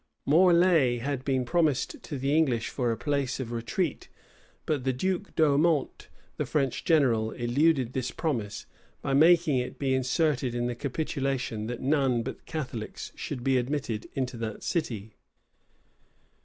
Morlaix 0.25 0.99
had 1.03 1.23
been 1.23 1.45
promised 1.45 2.01
to 2.01 2.17
the 2.17 2.35
English 2.35 2.69
for 2.69 2.91
a 2.91 2.97
place 2.97 3.39
of 3.39 3.51
retreat; 3.51 4.09
but 4.65 4.83
the 4.83 4.91
duke 4.91 5.35
d'Aumont, 5.35 6.07
the 6.37 6.45
French 6.47 6.83
general, 6.83 7.29
eluded 7.33 7.93
this 7.93 8.09
promise, 8.09 8.65
by 9.03 9.13
making 9.13 9.57
it 9.59 9.77
be 9.77 9.93
inserted 9.93 10.55
in 10.55 10.65
the 10.65 10.73
capitulation 10.73 11.67
that 11.67 11.81
none 11.81 12.23
but 12.23 12.47
Catholics 12.47 13.11
should 13.13 13.43
be 13.43 13.57
admitted 13.59 14.07
into 14.15 14.37
that 14.37 14.63
city. 14.63 15.13